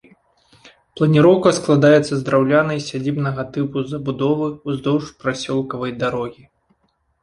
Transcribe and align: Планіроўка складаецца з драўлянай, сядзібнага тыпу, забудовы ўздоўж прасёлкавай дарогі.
Планіроўка 0.99 1.49
складаецца 1.57 2.09
з 2.15 2.19
драўлянай, 2.31 2.83
сядзібнага 2.89 3.41
тыпу, 3.53 3.87
забудовы 3.95 4.53
ўздоўж 4.67 5.17
прасёлкавай 5.25 5.91
дарогі. 6.05 6.43